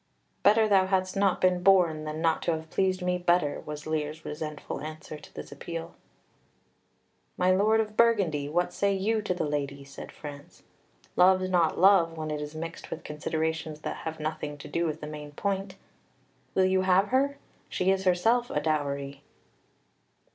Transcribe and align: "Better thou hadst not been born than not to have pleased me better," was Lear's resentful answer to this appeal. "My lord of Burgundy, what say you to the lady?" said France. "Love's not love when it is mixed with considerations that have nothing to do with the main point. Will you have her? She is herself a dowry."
"Better 0.41 0.67
thou 0.67 0.87
hadst 0.87 1.15
not 1.15 1.39
been 1.39 1.61
born 1.61 2.05
than 2.05 2.21
not 2.21 2.41
to 2.41 2.51
have 2.53 2.71
pleased 2.71 3.03
me 3.03 3.19
better," 3.19 3.61
was 3.67 3.85
Lear's 3.85 4.25
resentful 4.25 4.81
answer 4.81 5.15
to 5.19 5.31
this 5.35 5.51
appeal. 5.51 5.93
"My 7.37 7.51
lord 7.51 7.79
of 7.79 7.95
Burgundy, 7.95 8.49
what 8.49 8.73
say 8.73 8.95
you 8.95 9.21
to 9.21 9.35
the 9.35 9.45
lady?" 9.45 9.83
said 9.83 10.11
France. 10.11 10.63
"Love's 11.15 11.51
not 11.51 11.77
love 11.77 12.17
when 12.17 12.31
it 12.31 12.41
is 12.41 12.55
mixed 12.55 12.89
with 12.89 13.03
considerations 13.03 13.81
that 13.81 13.97
have 13.97 14.19
nothing 14.19 14.57
to 14.57 14.67
do 14.67 14.87
with 14.87 15.01
the 15.01 15.05
main 15.05 15.33
point. 15.33 15.75
Will 16.55 16.65
you 16.65 16.81
have 16.81 17.09
her? 17.09 17.37
She 17.69 17.91
is 17.91 18.05
herself 18.05 18.49
a 18.49 18.59
dowry." 18.59 19.21